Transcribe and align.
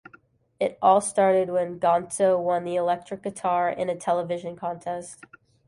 It 0.59 0.79
all 0.81 0.99
started 0.99 1.51
when 1.51 1.79
Gontzo 1.79 2.41
won 2.43 2.63
an 2.65 2.69
electric 2.73 3.21
guitar 3.21 3.69
in 3.69 3.87
a 3.87 3.95
television 3.95 4.55
contest. 4.55 5.23